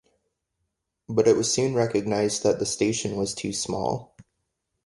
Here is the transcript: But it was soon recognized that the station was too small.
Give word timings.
But 1.07 1.27
it 1.27 1.35
was 1.37 1.53
soon 1.53 1.75
recognized 1.75 2.41
that 2.41 2.57
the 2.57 2.65
station 2.65 3.17
was 3.17 3.35
too 3.35 3.53
small. 3.53 4.15